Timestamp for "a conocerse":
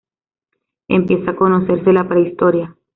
1.29-1.93